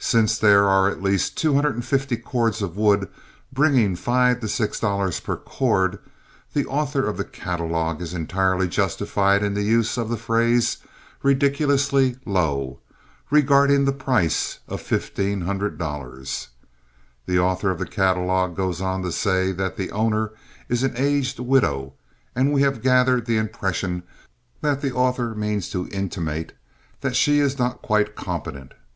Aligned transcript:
Since 0.00 0.36
there 0.36 0.66
are 0.66 0.88
at 0.88 1.00
least 1.00 1.36
250 1.38 2.16
cords 2.16 2.60
of 2.60 2.76
wood 2.76 3.06
bringing 3.52 3.94
five 3.94 4.40
to 4.40 4.48
six 4.48 4.80
dollars 4.80 5.20
per 5.20 5.36
cord, 5.36 6.00
the 6.54 6.66
author 6.66 7.06
of 7.06 7.16
the 7.16 7.22
catalogue 7.22 8.02
is 8.02 8.12
entirely 8.12 8.66
justified 8.66 9.44
in 9.44 9.54
the 9.54 9.62
use 9.62 9.96
of 9.96 10.08
the 10.08 10.16
phrase 10.16 10.78
"ridiculously 11.22 12.16
low" 12.26 12.80
regarding 13.30 13.84
the 13.84 13.92
price 13.92 14.58
of 14.66 14.82
$1,500. 14.82 16.46
The 17.26 17.38
author 17.38 17.70
of 17.70 17.78
the 17.78 17.86
catalogue 17.86 18.56
goes 18.56 18.80
on 18.80 19.02
to 19.02 19.12
say 19.12 19.52
that 19.52 19.76
"the 19.76 19.92
owner 19.92 20.32
is 20.68 20.82
an 20.82 20.94
aged 20.96 21.38
widow," 21.38 21.92
and 22.34 22.52
we 22.52 22.62
have 22.62 22.82
gathered 22.82 23.26
the 23.26 23.38
impression 23.38 24.02
that 24.62 24.80
the 24.80 24.90
author 24.92 25.32
means 25.36 25.68
to 25.70 25.88
intimate 25.92 26.54
that 27.02 27.14
she 27.14 27.38
is 27.38 27.56
not 27.56 27.82
quite 27.82 28.16
competent. 28.16 28.72